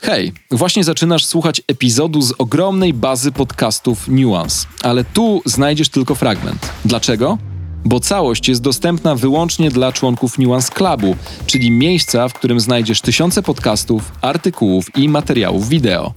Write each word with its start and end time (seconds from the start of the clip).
Hej, 0.00 0.32
właśnie 0.50 0.84
zaczynasz 0.84 1.26
słuchać 1.26 1.62
epizodu 1.68 2.22
z 2.22 2.32
ogromnej 2.38 2.94
bazy 2.94 3.32
podcastów 3.32 4.08
Nuance, 4.08 4.66
ale 4.82 5.04
tu 5.04 5.42
znajdziesz 5.44 5.88
tylko 5.88 6.14
fragment. 6.14 6.72
Dlaczego? 6.84 7.38
Bo 7.84 8.00
całość 8.00 8.48
jest 8.48 8.62
dostępna 8.62 9.14
wyłącznie 9.14 9.70
dla 9.70 9.92
członków 9.92 10.38
Nuance 10.38 10.72
Clubu, 10.72 11.16
czyli 11.46 11.70
miejsca, 11.70 12.28
w 12.28 12.34
którym 12.34 12.60
znajdziesz 12.60 13.00
tysiące 13.00 13.42
podcastów, 13.42 14.12
artykułów 14.20 14.96
i 14.96 15.08
materiałów 15.08 15.68
wideo. 15.68 16.12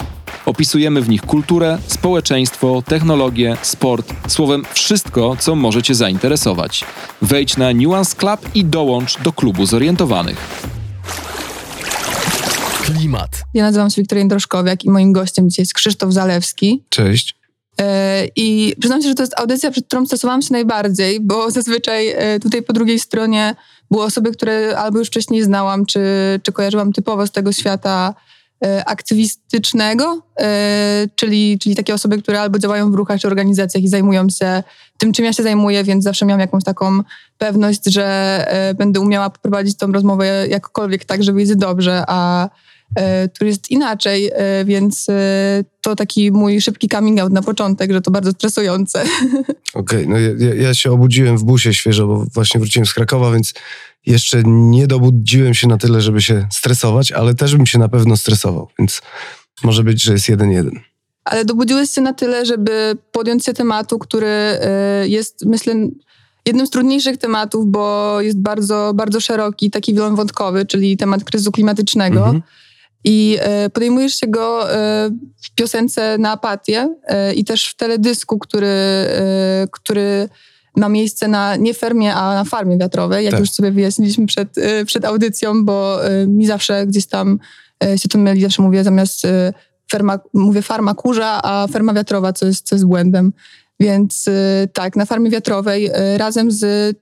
Opisujemy 0.45 1.01
w 1.01 1.09
nich 1.09 1.21
kulturę, 1.21 1.77
społeczeństwo, 1.87 2.83
technologię, 2.85 3.57
sport, 3.61 4.13
słowem 4.27 4.63
wszystko, 4.73 5.35
co 5.39 5.55
może 5.55 5.83
Cię 5.83 5.95
zainteresować. 5.95 6.83
Wejdź 7.21 7.57
na 7.57 7.73
Nuance 7.73 8.15
Club 8.15 8.39
i 8.55 8.65
dołącz 8.65 9.21
do 9.21 9.33
klubu 9.33 9.65
zorientowanych. 9.65 10.71
Klimat. 12.93 13.43
Ja 13.53 13.63
nazywam 13.63 13.89
się 13.89 14.01
Wiktoria 14.01 14.25
Droszkowiak 14.25 14.85
i 14.85 14.89
moim 14.89 15.13
gościem 15.13 15.49
dzisiaj 15.49 15.63
jest 15.63 15.73
Krzysztof 15.73 16.13
Zalewski. 16.13 16.83
Cześć. 16.89 17.35
E, 17.81 18.25
I 18.35 18.75
przyznam 18.79 19.01
się, 19.01 19.07
że 19.07 19.15
to 19.15 19.23
jest 19.23 19.39
audycja, 19.39 19.71
przed 19.71 19.87
którą 19.87 20.05
stosowałam 20.05 20.41
się 20.41 20.53
najbardziej, 20.53 21.19
bo 21.19 21.51
zazwyczaj 21.51 22.07
e, 22.07 22.39
tutaj 22.39 22.63
po 22.63 22.73
drugiej 22.73 22.99
stronie 22.99 23.55
były 23.91 24.03
osoby, 24.03 24.31
które 24.31 24.77
albo 24.77 24.99
już 24.99 25.07
wcześniej 25.07 25.43
znałam, 25.43 25.85
czy, 25.85 25.99
czy 26.43 26.51
kojarzyłam 26.51 26.93
typowo 26.93 27.27
z 27.27 27.31
tego 27.31 27.51
świata 27.51 28.13
e, 28.65 28.85
aktywistycznego, 28.85 30.21
czyli, 31.15 31.59
czyli 31.59 31.75
takie 31.75 31.93
osoby, 31.93 32.21
które 32.21 32.41
albo 32.41 32.59
działają 32.59 32.91
w 32.91 32.95
ruchach 32.95 33.19
czy 33.19 33.27
organizacjach 33.27 33.83
i 33.83 33.87
zajmują 33.87 34.29
się 34.29 34.63
tym, 34.97 35.13
czym 35.13 35.25
ja 35.25 35.33
się 35.33 35.43
zajmuję, 35.43 35.83
więc 35.83 36.03
zawsze 36.03 36.25
miałam 36.25 36.39
jakąś 36.39 36.63
taką 36.63 36.99
pewność, 37.37 37.81
że 37.85 38.45
będę 38.77 38.99
umiała 38.99 39.29
poprowadzić 39.29 39.77
tą 39.77 39.91
rozmowę 39.91 40.47
jakkolwiek 40.47 41.05
tak, 41.05 41.23
żeby 41.23 41.39
jest 41.39 41.57
dobrze, 41.57 42.03
a 42.07 42.49
E, 42.95 43.27
tu 43.27 43.45
jest 43.45 43.71
inaczej, 43.71 44.31
e, 44.33 44.65
więc 44.65 45.09
e, 45.09 45.63
to 45.81 45.95
taki 45.95 46.31
mój 46.31 46.61
szybki 46.61 46.87
coming 46.89 47.19
out 47.19 47.33
na 47.33 47.41
początek, 47.41 47.91
że 47.91 48.01
to 48.01 48.11
bardzo 48.11 48.31
stresujące. 48.31 49.03
Okej, 49.73 50.05
okay, 50.05 50.07
no 50.07 50.17
ja, 50.19 50.53
ja, 50.55 50.73
się 50.73 50.91
obudziłem 50.91 51.37
w 51.37 51.43
busie 51.43 51.73
świeżo, 51.73 52.07
bo 52.07 52.25
właśnie 52.33 52.59
wróciłem 52.59 52.85
z 52.85 52.93
Krakowa, 52.93 53.31
więc 53.31 53.53
jeszcze 54.05 54.43
nie 54.45 54.87
dobudziłem 54.87 55.53
się 55.53 55.67
na 55.67 55.77
tyle, 55.77 56.01
żeby 56.01 56.21
się 56.21 56.47
stresować, 56.51 57.11
ale 57.11 57.35
też 57.35 57.55
bym 57.55 57.65
się 57.65 57.79
na 57.79 57.89
pewno 57.89 58.17
stresował, 58.17 58.67
więc 58.79 59.01
może 59.63 59.83
być, 59.83 60.03
że 60.03 60.13
jest 60.13 60.29
jeden 60.29 60.51
jeden. 60.51 60.79
Ale 61.23 61.45
dobudziłeś 61.45 61.89
się 61.89 62.01
na 62.01 62.13
tyle, 62.13 62.45
żeby 62.45 62.97
podjąć 63.11 63.45
się 63.45 63.53
tematu, 63.53 63.99
który 63.99 64.59
jest, 65.03 65.45
myślę, 65.45 65.75
jednym 66.45 66.67
z 66.67 66.69
trudniejszych 66.69 67.17
tematów, 67.17 67.65
bo 67.67 68.21
jest 68.21 68.39
bardzo, 68.39 68.91
bardzo 68.95 69.19
szeroki, 69.19 69.71
taki 69.71 69.93
wielowątkowy, 69.93 70.65
czyli 70.65 70.97
temat 70.97 71.23
kryzysu 71.23 71.51
klimatycznego. 71.51 72.19
Mhm. 72.19 72.41
I 73.03 73.37
e, 73.41 73.69
podejmujesz 73.69 74.15
się 74.15 74.27
go 74.27 74.73
e, 74.73 75.09
w 75.43 75.55
piosence 75.55 76.17
na 76.17 76.31
apatię 76.31 76.95
e, 77.07 77.33
i 77.33 77.45
też 77.45 77.69
w 77.69 77.75
teledysku, 77.75 78.39
który, 78.39 78.67
który 79.71 80.29
ma 80.75 80.89
miejsce 80.89 81.27
na 81.27 81.55
nie 81.55 81.73
fermie, 81.73 82.15
a 82.15 82.33
na 82.33 82.43
farmie 82.43 82.77
wiatrowej, 82.77 83.25
jak 83.25 83.31
tak. 83.31 83.39
już 83.39 83.51
sobie 83.51 83.71
wyjaśniliśmy 83.71 84.25
przed, 84.25 84.55
przed 84.85 85.05
audycją, 85.05 85.65
bo 85.65 85.99
mi 86.27 86.45
zawsze 86.45 86.87
gdzieś 86.87 87.07
tam 87.07 87.39
się 87.95 88.09
to 88.09 88.17
myli, 88.17 88.41
zawsze 88.41 88.61
mówię 88.61 88.83
zamiast 88.83 89.27
ferma, 89.91 90.19
mówię 90.33 90.61
farma 90.61 90.93
kurza, 90.93 91.39
a 91.43 91.67
ferma 91.67 91.93
wiatrowa, 91.93 92.33
co 92.33 92.45
jest, 92.45 92.67
co 92.67 92.75
jest 92.75 92.85
błędem. 92.85 93.33
Więc 93.79 94.29
tak, 94.73 94.95
na 94.95 95.05
farmie 95.05 95.29
wiatrowej 95.29 95.89
razem 96.17 96.51
z 96.51 96.95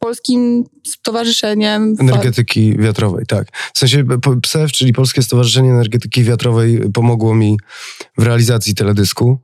Polskim 0.00 0.64
Stowarzyszeniem 0.86 1.96
Energetyki 2.00 2.78
Wiatrowej, 2.78 3.26
tak. 3.26 3.56
W 3.74 3.78
sensie 3.78 4.04
PSEW, 4.42 4.72
czyli 4.72 4.92
Polskie 4.92 5.22
Stowarzyszenie 5.22 5.70
Energetyki 5.70 6.24
Wiatrowej, 6.24 6.80
pomogło 6.94 7.34
mi 7.34 7.58
w 8.18 8.22
realizacji 8.22 8.74
teledysku. 8.74 9.38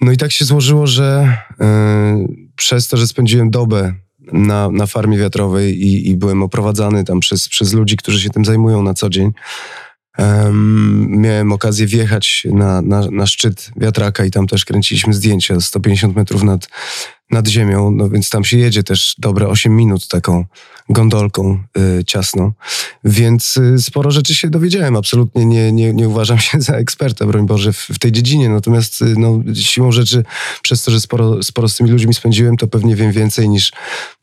No 0.00 0.12
i 0.12 0.16
tak 0.16 0.32
się 0.32 0.44
złożyło, 0.44 0.86
że 0.86 1.38
yy, 1.60 1.66
przez 2.56 2.88
to, 2.88 2.96
że 2.96 3.06
spędziłem 3.06 3.50
dobę 3.50 3.94
na, 4.32 4.70
na 4.70 4.86
farmie 4.86 5.18
wiatrowej 5.18 5.80
i, 5.86 6.08
i 6.08 6.16
byłem 6.16 6.42
oprowadzany 6.42 7.04
tam 7.04 7.20
przez, 7.20 7.48
przez 7.48 7.72
ludzi, 7.72 7.96
którzy 7.96 8.20
się 8.20 8.30
tym 8.30 8.44
zajmują 8.44 8.82
na 8.82 8.94
co 8.94 9.10
dzień, 9.10 9.32
miałem 11.06 11.52
okazję 11.52 11.86
wjechać 11.86 12.46
na, 12.52 12.82
na, 12.82 13.10
na, 13.10 13.26
szczyt 13.26 13.70
wiatraka 13.76 14.24
i 14.24 14.30
tam 14.30 14.46
też 14.46 14.64
kręciliśmy 14.64 15.14
zdjęcia 15.14 15.60
150 15.60 16.16
metrów 16.16 16.42
nad, 16.42 16.68
nad 17.34 17.48
ziemią, 17.48 17.90
no 17.90 18.08
więc 18.08 18.30
tam 18.30 18.44
się 18.44 18.58
jedzie 18.58 18.82
też 18.82 19.14
dobre 19.18 19.48
8 19.48 19.76
minut 19.76 20.08
taką 20.08 20.44
gondolką 20.88 21.62
y, 21.78 22.04
ciasną, 22.04 22.52
więc 23.04 23.56
y, 23.56 23.82
sporo 23.82 24.10
rzeczy 24.10 24.34
się 24.34 24.50
dowiedziałem. 24.50 24.96
Absolutnie 24.96 25.46
nie, 25.46 25.72
nie, 25.72 25.92
nie 25.92 26.08
uważam 26.08 26.38
się 26.38 26.60
za 26.60 26.74
eksperta, 26.74 27.26
broń 27.26 27.46
Boże, 27.46 27.72
w, 27.72 27.78
w 27.78 27.98
tej 27.98 28.12
dziedzinie, 28.12 28.48
natomiast 28.48 29.02
y, 29.02 29.14
no, 29.18 29.40
siłą 29.54 29.92
rzeczy, 29.92 30.24
przez 30.62 30.84
to, 30.84 30.90
że 30.90 31.00
sporo, 31.00 31.42
sporo 31.42 31.68
z 31.68 31.76
tymi 31.76 31.90
ludźmi 31.90 32.14
spędziłem, 32.14 32.56
to 32.56 32.66
pewnie 32.66 32.96
wiem 32.96 33.12
więcej 33.12 33.48
niż, 33.48 33.72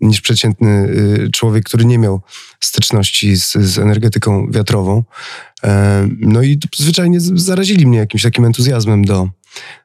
niż 0.01 0.21
przeciętny 0.21 0.69
y, 0.69 1.29
człowiek, 1.31 1.65
który 1.65 1.85
nie 1.85 1.97
miał 1.97 2.21
styczności 2.59 3.37
z, 3.37 3.53
z 3.53 3.77
energetyką 3.77 4.51
wiatrową. 4.51 5.03
E, 5.63 6.07
no 6.19 6.41
i 6.41 6.59
zwyczajnie 6.75 7.19
zarazili 7.19 7.87
mnie 7.87 7.97
jakimś 7.97 8.23
takim 8.23 8.45
entuzjazmem 8.45 9.05
do, 9.05 9.29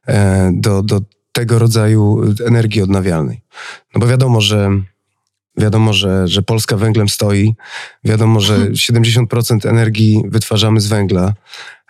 e, 0.06 0.50
do, 0.54 0.82
do 0.82 1.00
tego 1.36 1.58
rodzaju 1.58 2.22
energii 2.46 2.82
odnawialnej. 2.82 3.40
No 3.94 4.00
bo 4.00 4.06
wiadomo, 4.06 4.40
że 4.40 4.70
Wiadomo, 5.58 5.92
że, 5.92 6.28
że 6.28 6.42
Polska 6.42 6.76
węglem 6.76 7.08
stoi. 7.08 7.54
Wiadomo, 8.04 8.40
że 8.40 8.70
70% 8.70 9.54
mhm. 9.54 9.76
energii 9.76 10.22
wytwarzamy 10.28 10.80
z 10.80 10.86
węgla. 10.86 11.34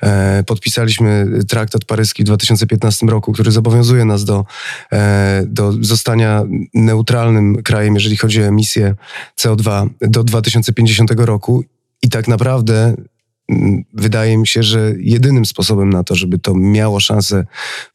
E, 0.03 0.45
podpisaliśmy 0.47 1.27
traktat 1.49 1.85
paryski 1.85 2.23
w 2.23 2.27
2015 2.27 3.07
roku, 3.07 3.33
który 3.33 3.51
zobowiązuje 3.51 4.05
nas 4.05 4.25
do, 4.25 4.45
e, 4.93 5.43
do 5.47 5.73
zostania 5.81 6.43
neutralnym 6.75 7.63
krajem, 7.63 7.95
jeżeli 7.95 8.17
chodzi 8.17 8.43
o 8.43 8.45
emisję 8.45 8.95
CO2 9.41 9.89
do 10.01 10.25
2050 10.25 11.11
roku. 11.17 11.65
I 12.03 12.09
tak 12.09 12.29
naprawdę 12.29 12.95
wydaje 13.93 14.39
mi 14.39 14.47
się, 14.47 14.63
że 14.63 14.93
jedynym 14.99 15.47
sposobem 15.47 15.91
na 15.91 16.05
to, 16.05 16.15
żeby 16.15 16.39
to 16.39 16.55
miało 16.55 17.01
szansę 17.01 17.47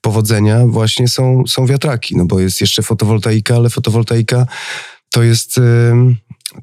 powodzenia, 0.01 0.67
właśnie 0.67 1.07
są, 1.07 1.43
są 1.47 1.65
wiatraki. 1.65 2.17
No 2.17 2.25
bo 2.25 2.39
jest 2.39 2.61
jeszcze 2.61 2.83
fotowoltaika, 2.83 3.55
ale 3.55 3.69
fotowoltaika 3.69 4.45
to 5.09 5.23
jest. 5.23 5.59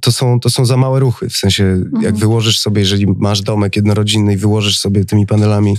To 0.00 0.12
są, 0.12 0.40
to 0.40 0.50
są 0.50 0.64
za 0.64 0.76
małe 0.76 1.00
ruchy, 1.00 1.28
w 1.28 1.36
sensie 1.36 1.64
mhm. 1.64 2.02
jak 2.02 2.16
wyłożysz 2.16 2.60
sobie, 2.60 2.80
jeżeli 2.80 3.06
masz 3.06 3.42
domek 3.42 3.76
jednorodzinny 3.76 4.32
i 4.32 4.36
wyłożysz 4.36 4.78
sobie 4.78 5.04
tymi 5.04 5.26
panelami 5.26 5.76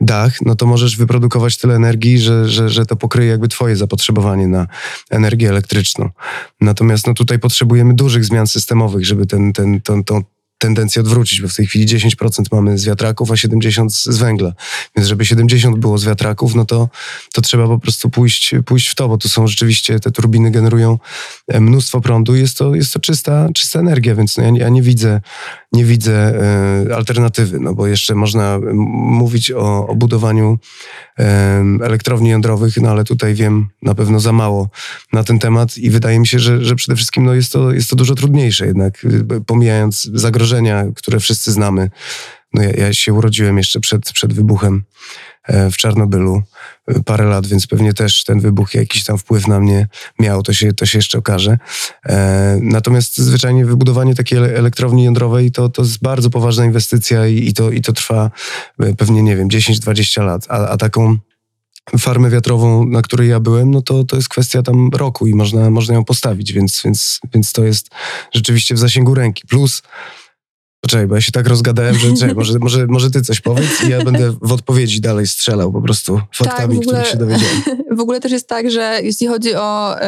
dach, 0.00 0.42
no 0.42 0.54
to 0.54 0.66
możesz 0.66 0.96
wyprodukować 0.96 1.56
tyle 1.56 1.74
energii, 1.74 2.18
że, 2.18 2.48
że, 2.48 2.68
że 2.68 2.86
to 2.86 2.96
pokryje 2.96 3.30
jakby 3.30 3.48
twoje 3.48 3.76
zapotrzebowanie 3.76 4.48
na 4.48 4.66
energię 5.10 5.48
elektryczną. 5.48 6.10
Natomiast 6.60 7.06
no 7.06 7.14
tutaj 7.14 7.38
potrzebujemy 7.38 7.94
dużych 7.94 8.24
zmian 8.24 8.46
systemowych, 8.46 9.06
żeby 9.06 9.26
ten, 9.26 9.52
ten, 9.52 9.80
ten, 9.80 10.04
to, 10.04 10.22
tendencję 10.62 11.02
odwrócić, 11.02 11.40
bo 11.40 11.48
w 11.48 11.54
tej 11.54 11.66
chwili 11.66 11.86
10% 11.86 12.42
mamy 12.52 12.78
z 12.78 12.84
wiatraków, 12.84 13.30
a 13.30 13.34
70% 13.34 13.88
z 13.88 14.18
węgla. 14.18 14.52
Więc 14.96 15.08
żeby 15.08 15.24
70 15.24 15.78
było 15.78 15.98
z 15.98 16.04
wiatraków, 16.04 16.54
no 16.54 16.64
to, 16.64 16.88
to 17.32 17.42
trzeba 17.42 17.66
po 17.66 17.78
prostu 17.78 18.10
pójść, 18.10 18.54
pójść 18.66 18.88
w 18.88 18.94
to, 18.94 19.08
bo 19.08 19.18
tu 19.18 19.28
są 19.28 19.46
rzeczywiście, 19.46 20.00
te 20.00 20.10
turbiny 20.10 20.50
generują 20.50 20.98
e, 21.48 21.60
mnóstwo 21.60 22.00
prądu. 22.00 22.36
Jest 22.36 22.58
to, 22.58 22.74
jest 22.74 22.92
to 22.92 23.00
czysta, 23.00 23.48
czysta 23.54 23.80
energia, 23.80 24.14
więc 24.14 24.36
no 24.36 24.44
ja, 24.44 24.50
ja 24.56 24.68
nie 24.68 24.82
widzę, 24.82 25.20
nie 25.72 25.84
widzę 25.84 26.12
e, 26.88 26.96
alternatywy, 26.96 27.60
no 27.60 27.74
bo 27.74 27.86
jeszcze 27.86 28.14
można 28.14 28.60
mówić 28.92 29.50
o, 29.50 29.86
o 29.86 29.94
budowaniu 29.94 30.58
e, 31.18 31.64
elektrowni 31.82 32.30
jądrowych, 32.30 32.76
no 32.76 32.90
ale 32.90 33.04
tutaj 33.04 33.34
wiem 33.34 33.68
na 33.82 33.94
pewno 33.94 34.20
za 34.20 34.32
mało 34.32 34.68
na 35.12 35.24
ten 35.24 35.38
temat 35.38 35.78
i 35.78 35.90
wydaje 35.90 36.20
mi 36.20 36.26
się, 36.26 36.38
że, 36.38 36.64
że 36.64 36.74
przede 36.74 36.96
wszystkim 36.96 37.24
no 37.24 37.34
jest, 37.34 37.52
to, 37.52 37.72
jest 37.72 37.90
to 37.90 37.96
dużo 37.96 38.14
trudniejsze 38.14 38.66
jednak, 38.66 39.06
pomijając 39.46 40.02
zagrożenia 40.14 40.84
które 40.94 41.20
wszyscy 41.20 41.52
znamy. 41.52 41.90
No 42.54 42.62
ja, 42.62 42.70
ja 42.70 42.94
się 42.94 43.12
urodziłem 43.12 43.58
jeszcze 43.58 43.80
przed, 43.80 44.12
przed 44.12 44.32
wybuchem 44.32 44.82
e, 45.44 45.70
w 45.70 45.76
Czarnobylu 45.76 46.42
parę 47.04 47.24
lat, 47.24 47.46
więc 47.46 47.66
pewnie 47.66 47.94
też 47.94 48.24
ten 48.24 48.40
wybuch 48.40 48.74
jakiś 48.74 49.04
tam 49.04 49.18
wpływ 49.18 49.48
na 49.48 49.60
mnie 49.60 49.88
miał, 50.18 50.42
to 50.42 50.52
się, 50.52 50.72
to 50.72 50.86
się 50.86 50.98
jeszcze 50.98 51.18
okaże. 51.18 51.58
E, 52.06 52.58
natomiast 52.62 53.18
zwyczajnie 53.18 53.66
wybudowanie 53.66 54.14
takiej 54.14 54.38
elektrowni 54.38 55.04
jądrowej 55.04 55.50
to, 55.50 55.68
to 55.68 55.82
jest 55.82 56.02
bardzo 56.02 56.30
poważna 56.30 56.64
inwestycja 56.64 57.26
i, 57.26 57.48
i, 57.48 57.54
to, 57.54 57.70
i 57.70 57.80
to 57.80 57.92
trwa 57.92 58.30
pewnie, 58.98 59.22
nie 59.22 59.36
wiem, 59.36 59.48
10-20 59.48 60.24
lat, 60.24 60.46
a, 60.48 60.68
a 60.68 60.76
taką 60.76 61.18
farmę 61.98 62.30
wiatrową, 62.30 62.86
na 62.86 63.02
której 63.02 63.30
ja 63.30 63.40
byłem, 63.40 63.70
no 63.70 63.82
to, 63.82 64.04
to 64.04 64.16
jest 64.16 64.28
kwestia 64.28 64.62
tam 64.62 64.90
roku 64.94 65.26
i 65.26 65.34
można, 65.34 65.70
można 65.70 65.94
ją 65.94 66.04
postawić, 66.04 66.52
więc, 66.52 66.82
więc, 66.84 67.20
więc 67.34 67.52
to 67.52 67.64
jest 67.64 67.90
rzeczywiście 68.32 68.74
w 68.74 68.78
zasięgu 68.78 69.14
ręki. 69.14 69.42
Plus 69.46 69.82
Poczekaj, 70.82 71.06
bo 71.06 71.14
ja 71.14 71.20
się 71.20 71.32
tak 71.32 71.46
rozgadałem, 71.46 71.94
że 71.94 72.12
czekaj, 72.12 72.34
może, 72.34 72.58
może, 72.58 72.86
może 72.86 73.10
ty 73.10 73.22
coś 73.22 73.40
powiedz 73.40 73.84
i 73.86 73.90
ja 73.90 74.04
będę 74.04 74.32
w 74.42 74.52
odpowiedzi 74.52 75.00
dalej 75.00 75.26
strzelał 75.26 75.72
po 75.72 75.82
prostu 75.82 76.20
faktami, 76.34 76.78
tak, 76.78 76.86
których 76.86 77.06
się 77.06 77.16
dowiedziałem. 77.16 77.62
W 77.98 78.00
ogóle 78.00 78.20
też 78.20 78.32
jest 78.32 78.48
tak, 78.48 78.70
że 78.70 79.00
jeśli 79.02 79.26
chodzi 79.26 79.54
o 79.54 79.96
y, 79.96 80.02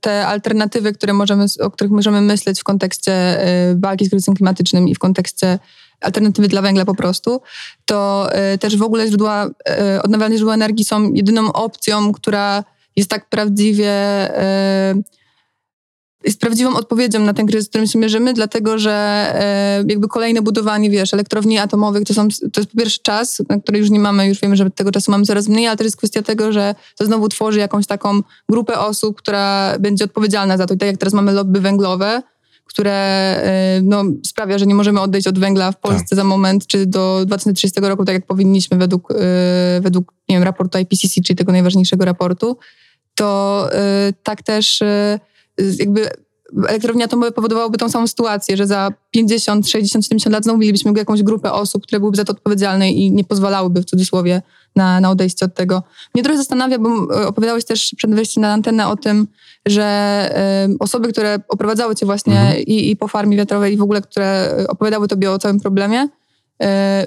te 0.00 0.26
alternatywy, 0.26 0.92
które 0.92 1.12
możemy, 1.12 1.46
o 1.60 1.70
których 1.70 1.92
możemy 1.92 2.20
myśleć 2.20 2.60
w 2.60 2.64
kontekście 2.64 3.42
y, 3.70 3.76
walki 3.80 4.06
z 4.06 4.10
kryzysem 4.10 4.34
klimatycznym 4.34 4.88
i 4.88 4.94
w 4.94 4.98
kontekście 4.98 5.58
alternatywy 6.00 6.48
dla 6.48 6.62
węgla 6.62 6.84
po 6.84 6.94
prostu, 6.94 7.40
to 7.84 8.28
y, 8.54 8.58
też 8.58 8.76
w 8.76 8.82
ogóle 8.82 9.08
źródła, 9.08 9.50
odnawialne 10.02 10.36
źródła 10.36 10.54
energii 10.54 10.84
są 10.84 11.12
jedyną 11.12 11.52
opcją, 11.52 12.12
która 12.12 12.64
jest 12.96 13.10
tak 13.10 13.28
prawdziwie 13.28 13.92
jest 16.38 16.40
prawdziwą 16.40 16.76
odpowiedzią 16.76 17.20
na 17.20 17.34
ten 17.34 17.46
kryzys, 17.46 17.66
z 17.66 17.68
którym 17.68 17.86
się 17.86 17.98
mierzymy, 17.98 18.34
dlatego 18.34 18.78
że 18.78 18.92
e, 19.34 19.84
jakby 19.88 20.08
kolejne 20.08 20.42
budowanie, 20.42 20.90
wiesz, 20.90 21.14
elektrowni 21.14 21.58
atomowych 21.58 22.04
to, 22.04 22.14
są, 22.14 22.28
to 22.52 22.60
jest 22.60 22.70
po 22.70 22.78
pierwsze 22.78 22.98
czas, 23.02 23.42
na 23.48 23.60
który 23.60 23.78
już 23.78 23.90
nie 23.90 23.98
mamy, 23.98 24.26
już 24.28 24.40
wiemy, 24.40 24.56
że 24.56 24.70
tego 24.70 24.90
czasu 24.92 25.10
mamy 25.10 25.24
coraz 25.24 25.48
mniej, 25.48 25.66
ale 25.66 25.76
też 25.76 25.84
jest 25.84 25.96
kwestia 25.96 26.22
tego, 26.22 26.52
że 26.52 26.74
to 26.98 27.06
znowu 27.06 27.28
tworzy 27.28 27.58
jakąś 27.58 27.86
taką 27.86 28.22
grupę 28.48 28.78
osób, 28.78 29.18
która 29.18 29.76
będzie 29.80 30.04
odpowiedzialna 30.04 30.56
za 30.56 30.66
to. 30.66 30.74
I 30.74 30.78
tak 30.78 30.86
jak 30.86 30.96
teraz 30.96 31.14
mamy 31.14 31.32
lobby 31.32 31.60
węglowe, 31.60 32.22
które 32.64 32.92
e, 32.92 33.80
no, 33.82 34.04
sprawia, 34.26 34.58
że 34.58 34.66
nie 34.66 34.74
możemy 34.74 35.00
odejść 35.00 35.26
od 35.26 35.38
węgla 35.38 35.72
w 35.72 35.80
Polsce 35.80 36.06
tak. 36.10 36.16
za 36.16 36.24
moment, 36.24 36.66
czy 36.66 36.86
do 36.86 37.22
2030 37.26 37.80
roku, 37.80 38.04
tak 38.04 38.14
jak 38.14 38.26
powinniśmy 38.26 38.76
według, 38.76 39.12
e, 39.12 39.80
według 39.80 40.12
nie 40.28 40.36
wiem, 40.36 40.42
raportu 40.42 40.78
IPCC, 40.78 41.22
czyli 41.24 41.36
tego 41.36 41.52
najważniejszego 41.52 42.04
raportu, 42.04 42.58
to 43.14 43.68
e, 43.72 44.12
tak 44.22 44.42
też 44.42 44.82
jakby 45.78 46.10
elektrownia 46.68 47.04
atomowe 47.04 47.32
powodowałoby 47.32 47.78
tą 47.78 47.88
samą 47.88 48.06
sytuację, 48.06 48.56
że 48.56 48.66
za 48.66 48.92
50, 49.10 49.68
60, 49.68 50.04
70 50.04 50.32
lat 50.32 50.44
znowu 50.44 50.58
mielibyśmy 50.58 50.92
jakąś 50.96 51.22
grupę 51.22 51.52
osób, 51.52 51.82
które 51.82 52.00
byłyby 52.00 52.16
za 52.16 52.24
to 52.24 52.32
odpowiedzialne 52.32 52.90
i 52.90 53.12
nie 53.12 53.24
pozwalałyby 53.24 53.80
w 53.80 53.84
cudzysłowie 53.84 54.42
na, 54.76 55.00
na 55.00 55.10
odejście 55.10 55.46
od 55.46 55.54
tego. 55.54 55.82
Mnie 56.14 56.24
trochę 56.24 56.38
zastanawia, 56.38 56.78
bo 56.78 56.88
e, 57.22 57.26
opowiadałeś 57.26 57.64
też 57.64 57.94
przed 57.96 58.14
wejściem 58.14 58.42
na 58.42 58.52
antenę 58.52 58.88
o 58.88 58.96
tym, 58.96 59.26
że 59.66 60.66
y, 60.70 60.78
osoby, 60.78 61.12
które 61.12 61.38
oprowadzały 61.48 61.94
cię 61.94 62.06
właśnie 62.06 62.40
mhm. 62.40 62.58
i, 62.58 62.90
i 62.90 62.96
po 62.96 63.08
farmie 63.08 63.36
wiatrowej 63.36 63.74
i 63.74 63.76
w 63.76 63.82
ogóle, 63.82 64.02
które 64.02 64.56
opowiadały 64.68 65.08
tobie 65.08 65.30
o 65.30 65.38
całym 65.38 65.60
problemie, 65.60 66.08
E, 66.08 66.17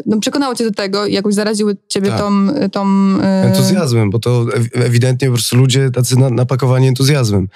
no, 0.06 0.20
przekonało 0.20 0.56
cię 0.56 0.64
do 0.64 0.72
tego 0.72 1.06
i 1.06 1.14
jakoś 1.14 1.34
zaraziły 1.34 1.78
ciebie 1.88 2.10
tak. 2.10 2.20
tą... 2.20 2.48
tą 2.72 2.86
e, 3.22 3.44
Entuzjazmem, 3.44 4.10
bo 4.10 4.20
to 4.20 4.46
ewidentnie 4.74 5.28
po 5.28 5.34
prostu 5.34 5.58
ludzie 5.58 5.92
tacy 5.92 6.20
na, 6.20 6.30
napakowani 6.30 6.88
entuzjazmem. 6.88 7.48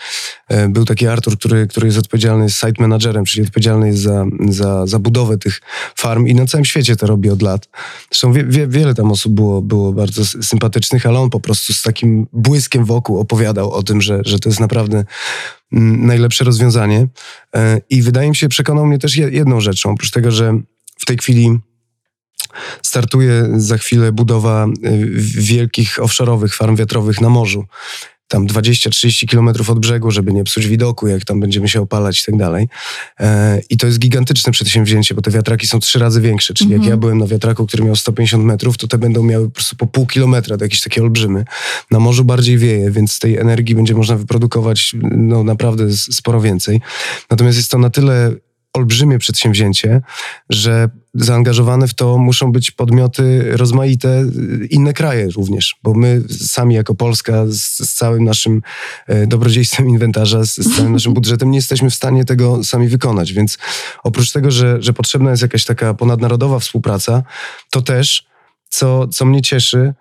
E, 0.47 0.69
był 0.69 0.85
taki 0.85 1.07
Artur, 1.07 1.37
który, 1.37 1.67
który 1.67 1.87
jest 1.87 1.97
odpowiedzialny, 1.97 2.43
jest 2.43 2.55
site 2.55 2.73
managerem, 2.79 3.25
czyli 3.25 3.47
odpowiedzialny 3.47 3.87
jest 3.87 3.99
za, 3.99 4.25
za, 4.49 4.87
za 4.87 4.99
budowę 4.99 5.37
tych 5.37 5.61
farm 5.95 6.27
i 6.27 6.35
na 6.35 6.45
całym 6.45 6.65
świecie 6.65 6.95
to 6.95 7.07
robi 7.07 7.29
od 7.29 7.41
lat. 7.41 7.67
Zresztą 8.11 8.33
wie, 8.33 8.43
wie, 8.43 8.67
wiele 8.67 8.95
tam 8.95 9.11
osób 9.11 9.33
było, 9.33 9.61
było 9.61 9.93
bardzo 9.93 10.25
sympatycznych, 10.25 11.05
ale 11.05 11.19
on 11.19 11.29
po 11.29 11.39
prostu 11.39 11.73
z 11.73 11.81
takim 11.81 12.27
błyskiem 12.33 12.85
wokół 12.85 13.19
opowiadał 13.19 13.71
o 13.71 13.83
tym, 13.83 14.01
że, 14.01 14.21
że 14.25 14.39
to 14.39 14.49
jest 14.49 14.59
naprawdę 14.59 15.03
mm, 15.73 16.05
najlepsze 16.05 16.43
rozwiązanie. 16.43 17.07
I 17.89 18.01
wydaje 18.01 18.29
mi 18.29 18.35
się, 18.35 18.49
przekonał 18.49 18.85
mnie 18.85 18.99
też 18.99 19.17
jedną 19.17 19.61
rzeczą, 19.61 19.91
oprócz 19.91 20.11
tego, 20.11 20.31
że 20.31 20.59
w 20.99 21.05
tej 21.05 21.17
chwili 21.17 21.59
startuje 22.81 23.49
za 23.55 23.77
chwilę 23.77 24.11
budowa 24.11 24.67
y, 24.67 24.71
wielkich 25.37 25.99
offshore'owych 25.99 26.55
farm 26.55 26.75
wiatrowych 26.75 27.21
na 27.21 27.29
morzu. 27.29 27.65
Tam 28.27 28.47
20-30 28.47 29.27
kilometrów 29.27 29.69
od 29.69 29.79
brzegu, 29.79 30.11
żeby 30.11 30.33
nie 30.33 30.43
psuć 30.43 30.67
widoku, 30.67 31.07
jak 31.07 31.25
tam 31.25 31.39
będziemy 31.39 31.69
się 31.69 31.81
opalać 31.81 32.21
i 32.21 32.25
tak 32.25 32.37
dalej. 32.37 32.67
E, 33.19 33.61
I 33.69 33.77
to 33.77 33.87
jest 33.87 33.99
gigantyczne 33.99 34.51
przedsięwzięcie, 34.51 35.15
bo 35.15 35.21
te 35.21 35.31
wiatraki 35.31 35.67
są 35.67 35.79
trzy 35.79 35.99
razy 35.99 36.21
większe. 36.21 36.53
Czyli 36.53 36.69
jak 36.69 36.79
mhm. 36.79 36.91
ja 36.91 36.97
byłem 36.97 37.17
na 37.17 37.27
wiatraku, 37.27 37.67
który 37.67 37.83
miał 37.83 37.95
150 37.95 38.43
metrów, 38.43 38.77
to 38.77 38.87
te 38.87 38.97
będą 38.97 39.23
miały 39.23 39.45
po 39.45 39.51
prostu 39.51 39.75
po 39.75 39.87
pół 39.87 40.07
kilometra, 40.07 40.57
to 40.57 40.65
jakieś 40.65 40.81
takie 40.81 41.01
olbrzymy. 41.01 41.45
Na 41.91 41.99
morzu 41.99 42.23
bardziej 42.23 42.57
wieje, 42.57 42.91
więc 42.91 43.19
tej 43.19 43.37
energii 43.37 43.75
będzie 43.75 43.93
można 43.93 44.15
wyprodukować 44.15 44.95
no, 45.11 45.43
naprawdę 45.43 45.93
sporo 45.97 46.41
więcej. 46.41 46.81
Natomiast 47.29 47.57
jest 47.57 47.71
to 47.71 47.77
na 47.77 47.89
tyle 47.89 48.33
olbrzymie 48.75 49.19
przedsięwzięcie, 49.19 50.01
że 50.49 50.89
zaangażowane 51.13 51.87
w 51.87 51.93
to 51.93 52.17
muszą 52.17 52.51
być 52.51 52.71
podmioty 52.71 53.57
rozmaite, 53.57 54.25
inne 54.69 54.93
kraje 54.93 55.29
również, 55.29 55.75
bo 55.83 55.93
my 55.93 56.21
sami 56.29 56.75
jako 56.75 56.95
Polska 56.95 57.45
z, 57.47 57.59
z 57.61 57.93
całym 57.93 58.23
naszym 58.23 58.61
e, 59.07 59.27
dobrodziejstwem 59.27 59.89
inwentarza, 59.89 60.45
z, 60.45 60.55
z, 60.55 60.75
całym 60.75 60.93
naszym 60.93 61.13
budżetem 61.13 61.51
nie 61.51 61.57
jesteśmy 61.57 61.89
w 61.89 61.95
stanie 61.95 62.25
tego 62.25 62.63
sami 62.63 62.87
wykonać, 62.87 63.33
więc 63.33 63.57
oprócz 64.03 64.31
tego, 64.31 64.51
że, 64.51 64.81
że 64.81 64.93
potrzebna 64.93 65.31
jest 65.31 65.41
jakaś 65.41 65.65
taka 65.65 65.93
ponadnarodowa 65.93 66.59
współpraca, 66.59 67.23
to 67.71 67.81
też, 67.81 68.27
co, 68.69 69.07
co 69.07 69.25
mnie 69.25 69.41
cieszy, 69.41 69.93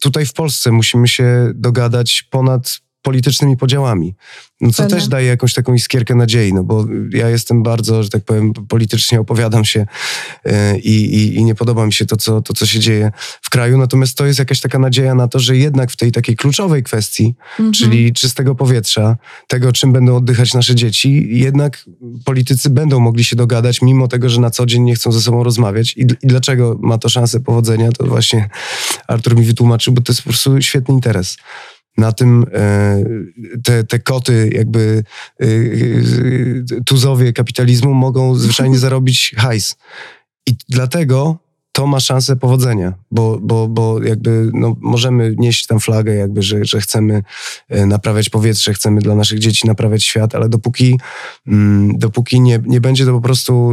tutaj 0.00 0.26
w 0.26 0.32
Polsce 0.32 0.72
musimy 0.72 1.08
się 1.08 1.52
dogadać 1.54 2.22
ponad 2.30 2.80
politycznymi 3.02 3.56
podziałami. 3.56 4.14
No, 4.60 4.72
co 4.72 4.86
też 4.86 5.08
daje 5.08 5.26
jakąś 5.26 5.54
taką 5.54 5.74
iskierkę 5.74 6.14
nadziei, 6.14 6.52
no 6.52 6.64
bo 6.64 6.86
ja 7.10 7.28
jestem 7.28 7.62
bardzo, 7.62 8.02
że 8.02 8.08
tak 8.08 8.24
powiem, 8.24 8.52
politycznie 8.68 9.20
opowiadam 9.20 9.64
się 9.64 9.86
yy, 10.44 10.52
i, 10.78 11.36
i, 11.36 11.44
nie 11.44 11.54
podoba 11.54 11.86
mi 11.86 11.92
się 11.92 12.06
to 12.06 12.16
co, 12.16 12.42
to, 12.42 12.54
co 12.54 12.66
się 12.66 12.78
dzieje 12.78 13.12
w 13.42 13.50
kraju, 13.50 13.78
natomiast 13.78 14.18
to 14.18 14.26
jest 14.26 14.38
jakaś 14.38 14.60
taka 14.60 14.78
nadzieja 14.78 15.14
na 15.14 15.28
to, 15.28 15.38
że 15.38 15.56
jednak 15.56 15.90
w 15.90 15.96
tej 15.96 16.12
takiej 16.12 16.36
kluczowej 16.36 16.82
kwestii, 16.82 17.34
mhm. 17.50 17.72
czyli 17.72 18.12
czystego 18.12 18.54
powietrza, 18.54 19.16
tego, 19.48 19.72
czym 19.72 19.92
będą 19.92 20.16
oddychać 20.16 20.54
nasze 20.54 20.74
dzieci, 20.74 21.28
jednak 21.30 21.84
politycy 22.24 22.70
będą 22.70 23.00
mogli 23.00 23.24
się 23.24 23.36
dogadać, 23.36 23.82
mimo 23.82 24.08
tego, 24.08 24.28
że 24.28 24.40
na 24.40 24.50
co 24.50 24.66
dzień 24.66 24.82
nie 24.82 24.94
chcą 24.94 25.12
ze 25.12 25.20
sobą 25.20 25.44
rozmawiać. 25.44 25.96
I, 25.96 26.00
i 26.00 26.26
dlaczego 26.26 26.78
ma 26.80 26.98
to 26.98 27.08
szansę 27.08 27.40
powodzenia, 27.40 27.92
to 27.92 28.06
właśnie 28.06 28.48
Artur 29.08 29.36
mi 29.36 29.44
wytłumaczył, 29.44 29.94
bo 29.94 30.00
to 30.00 30.12
jest 30.12 30.22
po 30.22 30.30
prostu 30.30 30.62
świetny 30.62 30.94
interes 30.94 31.36
na 31.96 32.12
tym 32.12 32.44
e, 32.52 33.04
te, 33.64 33.84
te 33.84 33.98
koty, 33.98 34.50
jakby 34.54 35.02
e, 35.40 35.46
e, 35.46 35.48
tuzowie 36.86 37.32
kapitalizmu 37.32 37.94
mogą 37.94 38.34
zwyczajnie 38.34 38.78
zarobić 38.88 39.34
hajs. 39.36 39.76
I 40.46 40.56
dlatego 40.68 41.38
to 41.72 41.86
ma 41.86 42.00
szansę 42.00 42.36
powodzenia, 42.36 42.94
bo, 43.10 43.38
bo, 43.42 43.68
bo 43.68 44.02
jakby 44.02 44.50
no, 44.54 44.76
możemy 44.80 45.34
nieść 45.38 45.66
tam 45.66 45.80
flagę, 45.80 46.14
jakby, 46.14 46.42
że, 46.42 46.64
że 46.64 46.80
chcemy 46.80 47.22
e, 47.68 47.86
naprawiać 47.86 48.28
powietrze, 48.28 48.74
chcemy 48.74 49.00
dla 49.00 49.14
naszych 49.14 49.38
dzieci 49.38 49.66
naprawiać 49.66 50.04
świat, 50.04 50.34
ale 50.34 50.48
dopóki, 50.48 51.00
mm, 51.46 51.98
dopóki 51.98 52.40
nie, 52.40 52.60
nie 52.66 52.80
będzie 52.80 53.04
to 53.04 53.12
po 53.12 53.20
prostu 53.20 53.72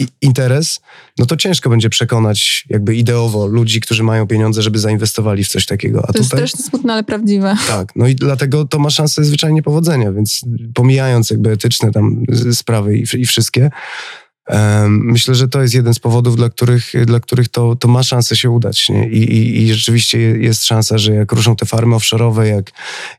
y, 0.00 0.06
interes, 0.20 0.80
no 1.18 1.26
to 1.26 1.36
ciężko 1.36 1.70
będzie 1.70 1.90
przekonać 1.90 2.64
jakby 2.70 2.96
ideowo 2.96 3.46
ludzi, 3.46 3.80
którzy 3.80 4.02
mają 4.02 4.26
pieniądze, 4.26 4.62
żeby 4.62 4.78
zainwestowali 4.78 5.44
w 5.44 5.48
coś 5.48 5.66
takiego. 5.66 6.04
A 6.08 6.12
to 6.12 6.18
jest 6.18 6.30
strasznie 6.30 6.64
smutne, 6.64 6.92
ale 6.92 7.04
prawdziwe. 7.04 7.56
Tak, 7.68 7.96
no 7.96 8.06
i 8.06 8.14
dlatego 8.14 8.64
to 8.64 8.78
ma 8.78 8.90
szansę 8.90 9.24
zwyczajnie 9.24 9.62
powodzenia, 9.62 10.12
więc 10.12 10.40
pomijając 10.74 11.30
jakby 11.30 11.50
etyczne 11.50 11.92
tam 11.92 12.24
sprawy 12.52 12.96
i, 12.96 13.04
i 13.16 13.26
wszystkie, 13.26 13.70
Myślę, 14.88 15.34
że 15.34 15.48
to 15.48 15.62
jest 15.62 15.74
jeden 15.74 15.94
z 15.94 15.98
powodów, 15.98 16.36
dla 16.36 16.50
których, 16.50 16.92
dla 17.06 17.20
których 17.20 17.48
to, 17.48 17.76
to 17.76 17.88
ma 17.88 18.02
szansę 18.02 18.36
się 18.36 18.50
udać. 18.50 18.88
Nie? 18.88 19.08
I, 19.08 19.34
i, 19.34 19.62
I 19.62 19.74
rzeczywiście 19.74 20.18
jest 20.18 20.64
szansa, 20.64 20.98
że 20.98 21.14
jak 21.14 21.32
ruszą 21.32 21.56
te 21.56 21.66
farmy 21.66 21.96
offshore'owe, 21.96 22.42
jak, 22.42 22.72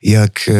jak 0.03 0.49
e, 0.49 0.53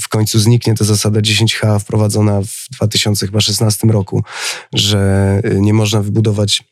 w 0.00 0.08
końcu 0.08 0.38
zniknie 0.38 0.74
ta 0.74 0.84
zasada 0.84 1.20
10H 1.20 1.80
wprowadzona 1.80 2.40
w 2.42 2.66
2016 2.70 3.86
roku, 3.86 4.24
że 4.72 5.42
nie 5.54 5.74
można 5.74 6.02
wybudować 6.02 6.64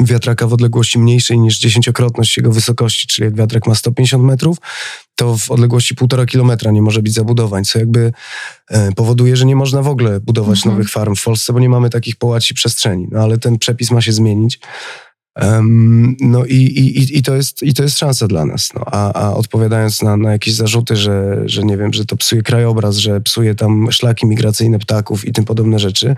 wiatraka 0.00 0.46
w 0.46 0.52
odległości 0.52 0.98
mniejszej 0.98 1.38
niż 1.38 1.58
dziesięciokrotność 1.58 2.36
jego 2.36 2.52
wysokości, 2.52 3.06
czyli 3.06 3.24
jak 3.24 3.36
wiatrak 3.36 3.66
ma 3.66 3.74
150 3.74 4.24
metrów, 4.24 4.58
to 5.14 5.36
w 5.36 5.50
odległości 5.50 5.94
półtora 5.94 6.26
kilometra 6.26 6.70
nie 6.70 6.82
może 6.82 7.02
być 7.02 7.14
zabudowań, 7.14 7.64
co 7.64 7.78
jakby 7.78 8.12
e, 8.70 8.92
powoduje, 8.92 9.36
że 9.36 9.46
nie 9.46 9.56
można 9.56 9.82
w 9.82 9.88
ogóle 9.88 10.20
budować 10.20 10.58
mhm. 10.58 10.74
nowych 10.74 10.90
farm 10.90 11.14
w 11.14 11.24
Polsce, 11.24 11.52
bo 11.52 11.60
nie 11.60 11.68
mamy 11.68 11.90
takich 11.90 12.16
połaci 12.16 12.54
przestrzeni. 12.54 13.08
No 13.10 13.22
ale 13.22 13.38
ten 13.38 13.58
przepis 13.58 13.90
ma 13.90 14.00
się 14.00 14.12
zmienić. 14.12 14.60
Um, 15.40 16.16
no 16.20 16.44
i, 16.44 16.54
i, 16.54 17.18
i, 17.18 17.22
to 17.22 17.34
jest, 17.34 17.62
i 17.62 17.74
to 17.74 17.82
jest 17.82 17.98
szansa 17.98 18.28
dla 18.28 18.44
nas. 18.44 18.68
No. 18.74 18.82
A, 18.86 19.12
a 19.12 19.34
odpowiadając 19.34 20.02
na, 20.02 20.16
na 20.16 20.32
jakieś 20.32 20.54
zarzuty, 20.54 20.96
że, 20.96 21.42
że 21.46 21.62
nie 21.62 21.76
wiem, 21.76 21.92
że 21.92 22.04
to 22.04 22.16
psuje 22.16 22.42
krajobraz, 22.42 22.96
że 22.96 23.20
psuje 23.20 23.54
tam 23.54 23.92
szlaki 23.92 24.26
migracyjne 24.26 24.78
ptaków 24.78 25.24
i 25.24 25.32
tym 25.32 25.44
podobne 25.44 25.78
rzeczy, 25.78 26.16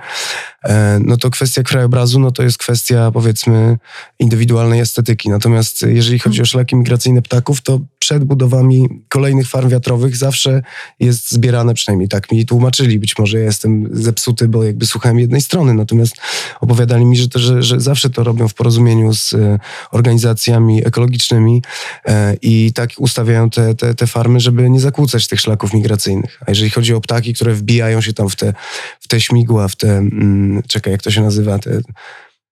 e, 0.64 1.00
no 1.04 1.16
to 1.16 1.30
kwestia 1.30 1.62
krajobrazu, 1.62 2.21
no 2.21 2.30
to 2.30 2.42
jest 2.42 2.59
kwestia 2.59 3.11
powiedzmy 3.11 3.78
indywidualnej 4.18 4.80
estetyki. 4.80 5.30
Natomiast 5.30 5.83
jeżeli 5.83 6.18
chodzi 6.18 6.42
o 6.42 6.44
szlaki 6.44 6.76
migracyjne 6.76 7.23
ptaków, 7.23 7.61
to 7.61 7.80
przed 7.99 8.25
budowami 8.25 8.88
kolejnych 9.09 9.49
farm 9.49 9.68
wiatrowych 9.68 10.16
zawsze 10.16 10.62
jest 11.00 11.33
zbierane, 11.33 11.75
przynajmniej 11.75 12.09
tak 12.09 12.33
mi 12.33 12.47
tłumaczyli. 12.47 12.99
Być 12.99 13.18
może 13.18 13.38
ja 13.38 13.44
jestem 13.44 13.88
zepsuty, 13.92 14.49
bo 14.49 14.64
jakby 14.64 14.87
słuchałem 14.87 15.18
jednej 15.18 15.40
strony, 15.40 15.75
natomiast 15.75 16.16
opowiadali 16.61 17.04
mi, 17.04 17.16
że, 17.16 17.28
to, 17.28 17.38
że, 17.38 17.62
że 17.62 17.80
zawsze 17.80 18.11
to 18.11 18.25
robią 18.25 18.49
w 18.49 18.54
porozumieniu 18.54 19.03
z 19.12 19.32
e, 19.32 19.58
organizacjami 19.90 20.87
ekologicznymi 20.87 21.62
e, 22.06 22.37
i 22.42 22.73
tak 22.75 22.90
ustawiają 22.99 23.50
te, 23.50 23.75
te, 23.75 23.94
te 23.94 24.06
farmy, 24.06 24.40
żeby 24.40 24.70
nie 24.70 24.80
zakłócać 24.80 25.28
tych 25.28 25.40
szlaków 25.40 25.75
migracyjnych. 25.75 26.40
A 26.46 26.50
jeżeli 26.50 26.70
chodzi 26.70 26.94
o 26.94 27.00
ptaki, 27.00 27.34
które 27.34 27.54
wbijają 27.54 28.00
się 28.00 28.12
tam 28.12 28.28
w 28.28 28.37
te, 28.37 28.52
w 29.00 29.08
te 29.08 29.20
śmigła, 29.20 29.68
w 29.68 29.76
te, 29.76 29.88
mm, 29.88 30.62
czekaj, 30.68 30.92
jak 30.92 31.02
to 31.02 31.11
się 31.11 31.23
nazywa, 31.23 31.58
te 31.58 31.80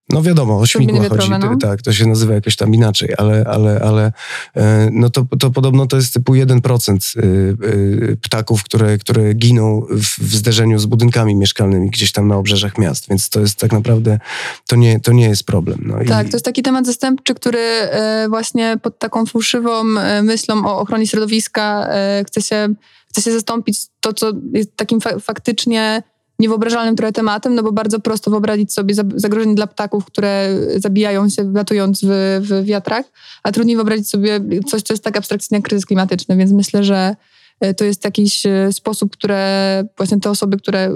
No 0.09 0.21
wiadomo, 0.21 0.59
o 0.59 0.65
śmigło 0.65 1.09
chodzi, 1.09 1.29
no. 1.29 1.57
tak, 1.61 1.81
to 1.81 1.93
się 1.93 2.05
nazywa 2.05 2.33
jakoś 2.33 2.55
tam 2.55 2.73
inaczej, 2.73 3.13
ale, 3.17 3.43
ale, 3.47 3.79
ale 3.79 4.11
e, 4.55 4.89
no 4.91 5.09
to, 5.09 5.25
to 5.39 5.51
podobno 5.51 5.85
to 5.85 5.95
jest 5.95 6.13
typu 6.13 6.33
1% 6.33 7.19
y, 7.19 7.23
y, 7.65 8.17
ptaków, 8.21 8.63
które, 8.63 8.97
które 8.97 9.33
giną 9.33 9.81
w, 9.89 10.19
w 10.19 10.35
zderzeniu 10.35 10.79
z 10.79 10.85
budynkami 10.85 11.35
mieszkalnymi 11.35 11.89
gdzieś 11.89 12.11
tam 12.11 12.27
na 12.27 12.35
obrzeżach 12.37 12.77
miast, 12.77 13.09
więc 13.09 13.29
to 13.29 13.39
jest 13.39 13.59
tak 13.59 13.71
naprawdę, 13.71 14.19
to 14.67 14.75
nie, 14.75 14.99
to 14.99 15.11
nie 15.11 15.29
jest 15.29 15.43
problem. 15.43 15.79
No 15.85 15.95
Tak, 16.07 16.27
i, 16.27 16.29
to 16.29 16.35
jest 16.35 16.45
taki 16.45 16.63
temat 16.63 16.85
zastępczy, 16.85 17.35
który 17.35 17.59
e, 17.59 18.25
właśnie 18.29 18.77
pod 18.81 18.99
taką 18.99 19.25
fałszywą 19.25 19.83
e, 19.99 20.23
myślą 20.23 20.65
o 20.65 20.79
ochronie 20.79 21.07
środowiska 21.07 21.87
e, 21.89 22.23
chce 22.27 22.41
się, 22.41 22.73
chce 23.09 23.21
się 23.21 23.31
zastąpić 23.31 23.79
to, 23.99 24.13
co 24.13 24.31
jest 24.53 24.75
takim 24.75 25.01
fa- 25.01 25.19
faktycznie 25.19 26.03
niewyobrażalnym 26.39 26.95
trochę 26.95 27.13
tematem, 27.13 27.55
no 27.55 27.63
bo 27.63 27.71
bardzo 27.71 27.99
prosto 27.99 28.31
wyobrazić 28.31 28.73
sobie 28.73 28.95
zagrożenie 29.15 29.55
dla 29.55 29.67
ptaków, 29.67 30.05
które 30.05 30.49
zabijają 30.75 31.29
się 31.29 31.51
latując 31.53 32.01
w, 32.03 32.39
w 32.41 32.65
wiatrach, 32.65 33.05
a 33.43 33.51
trudniej 33.51 33.75
wyobrazić 33.75 34.09
sobie 34.09 34.39
coś, 34.67 34.81
co 34.81 34.93
jest 34.93 35.03
tak 35.03 35.17
abstrakcyjne 35.17 35.57
jak 35.57 35.65
kryzys 35.65 35.85
klimatyczny, 35.85 36.37
więc 36.37 36.51
myślę, 36.51 36.83
że 36.83 37.15
e, 37.59 37.73
to 37.73 37.85
jest 37.85 38.05
jakiś 38.05 38.45
e, 38.45 38.73
sposób, 38.73 39.13
które 39.13 39.83
właśnie 39.97 40.19
te 40.19 40.29
osoby, 40.29 40.57
które 40.57 40.79
e, 40.79 40.95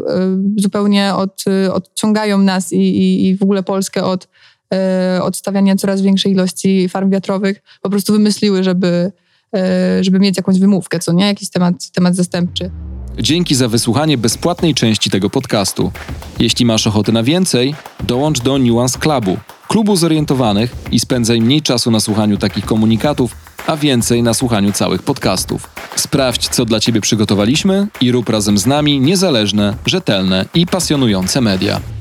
zupełnie 0.57 1.15
od, 1.15 1.45
odciągają 1.73 2.37
nas 2.37 2.73
i, 2.73 2.77
i, 2.77 3.27
i 3.27 3.37
w 3.37 3.43
ogóle 3.43 3.63
Polskę 3.63 4.03
od, 4.03 4.27
e, 4.73 5.19
od 5.23 5.37
stawiania 5.37 5.75
coraz 5.75 6.01
większej 6.01 6.31
ilości 6.31 6.89
farm 6.89 7.09
wiatrowych, 7.09 7.61
po 7.81 7.89
prostu 7.89 8.13
wymyśliły, 8.13 8.63
żeby, 8.63 9.11
żeby 10.01 10.19
mieć 10.19 10.37
jakąś 10.37 10.59
wymówkę, 10.59 10.99
co 10.99 11.13
nie? 11.13 11.27
Jakiś 11.27 11.49
temat, 11.49 11.91
temat 11.91 12.15
zastępczy. 12.15 12.71
Dzięki 13.19 13.55
za 13.55 13.67
wysłuchanie 13.67 14.17
bezpłatnej 14.17 14.73
części 14.73 15.09
tego 15.09 15.29
podcastu. 15.29 15.91
Jeśli 16.39 16.65
masz 16.65 16.87
ochotę 16.87 17.11
na 17.11 17.23
więcej, 17.23 17.75
dołącz 18.03 18.39
do 18.39 18.57
Nuance 18.57 18.99
Clubu, 18.99 19.37
klubu 19.67 19.95
zorientowanych 19.95 20.75
i 20.91 20.99
spędzaj 20.99 21.41
mniej 21.41 21.61
czasu 21.61 21.91
na 21.91 21.99
słuchaniu 21.99 22.37
takich 22.37 22.65
komunikatów, 22.65 23.35
a 23.67 23.77
więcej 23.77 24.23
na 24.23 24.33
słuchaniu 24.33 24.71
całych 24.71 25.03
podcastów. 25.03 25.69
Sprawdź, 25.95 26.47
co 26.49 26.65
dla 26.65 26.79
Ciebie 26.79 27.01
przygotowaliśmy 27.01 27.87
i 28.01 28.11
rób 28.11 28.29
razem 28.29 28.57
z 28.57 28.65
nami 28.65 28.99
niezależne, 28.99 29.75
rzetelne 29.85 30.45
i 30.53 30.67
pasjonujące 30.67 31.41
media. 31.41 31.96